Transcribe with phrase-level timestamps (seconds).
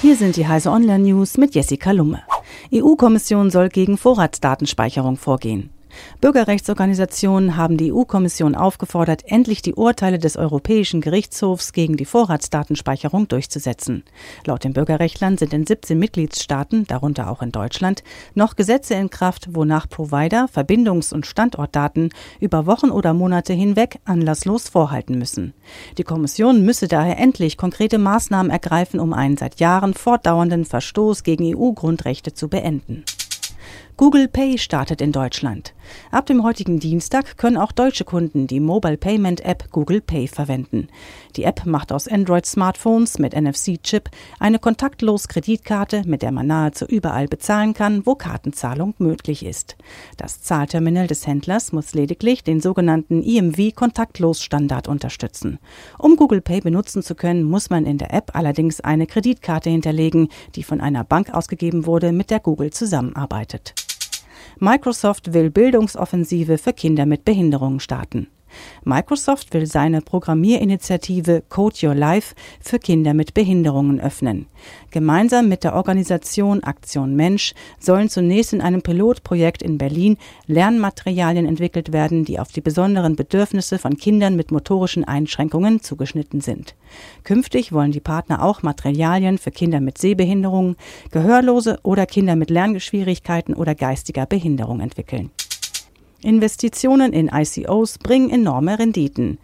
[0.00, 2.22] Hier sind die Heise Online News mit Jessica Lumme.
[2.72, 5.70] EU-Kommission soll gegen Vorratsdatenspeicherung vorgehen.
[6.20, 14.02] Bürgerrechtsorganisationen haben die EU-Kommission aufgefordert, endlich die Urteile des Europäischen Gerichtshofs gegen die Vorratsdatenspeicherung durchzusetzen.
[14.44, 18.02] Laut den Bürgerrechtlern sind in 17 Mitgliedstaaten, darunter auch in Deutschland,
[18.34, 24.68] noch Gesetze in Kraft, wonach Provider Verbindungs- und Standortdaten über Wochen oder Monate hinweg anlasslos
[24.68, 25.54] vorhalten müssen.
[25.98, 31.56] Die Kommission müsse daher endlich konkrete Maßnahmen ergreifen, um einen seit Jahren fortdauernden Verstoß gegen
[31.56, 33.04] EU-Grundrechte zu beenden.
[33.98, 35.74] Google Pay startet in Deutschland.
[36.12, 40.86] Ab dem heutigen Dienstag können auch deutsche Kunden die Mobile Payment App Google Pay verwenden.
[41.34, 44.08] Die App macht aus Android-Smartphones mit NFC-Chip
[44.38, 49.76] eine kontaktlos Kreditkarte, mit der man nahezu überall bezahlen kann, wo Kartenzahlung möglich ist.
[50.16, 55.58] Das Zahlterminal des Händlers muss lediglich den sogenannten EMV-Kontaktlos-Standard unterstützen.
[55.98, 60.28] Um Google Pay benutzen zu können, muss man in der App allerdings eine Kreditkarte hinterlegen,
[60.54, 63.87] die von einer Bank ausgegeben wurde, mit der Google zusammenarbeitet.
[64.60, 68.28] Microsoft will Bildungsoffensive für Kinder mit Behinderungen starten.
[68.84, 74.46] Microsoft will seine Programmierinitiative Code Your Life für Kinder mit Behinderungen öffnen.
[74.90, 80.16] Gemeinsam mit der Organisation Aktion Mensch sollen zunächst in einem Pilotprojekt in Berlin
[80.46, 86.74] Lernmaterialien entwickelt werden, die auf die besonderen Bedürfnisse von Kindern mit motorischen Einschränkungen zugeschnitten sind.
[87.24, 90.76] Künftig wollen die Partner auch Materialien für Kinder mit Sehbehinderungen,
[91.10, 95.30] Gehörlose oder Kinder mit Lerngeschwierigkeiten oder geistiger Behinderung entwickeln.
[96.22, 99.38] Investitionen in ICOs bringen enorme Renditen.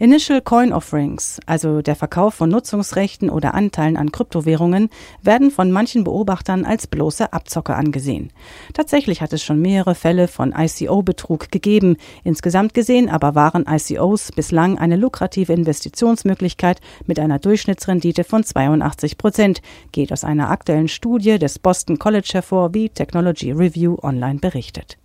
[0.00, 4.90] Initial Coin Offerings, also der Verkauf von Nutzungsrechten oder Anteilen an Kryptowährungen,
[5.22, 8.32] werden von manchen Beobachtern als bloße Abzocke angesehen.
[8.72, 11.96] Tatsächlich hat es schon mehrere Fälle von ICO-Betrug gegeben.
[12.24, 19.62] Insgesamt gesehen aber waren ICOs bislang eine lukrative Investitionsmöglichkeit mit einer Durchschnittsrendite von 82 Prozent,
[19.92, 24.98] geht aus einer aktuellen Studie des Boston College hervor, wie Technology Review online berichtet.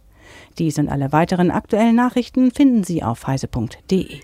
[0.58, 4.22] Dies und alle weiteren aktuellen Nachrichten finden Sie auf heise.de.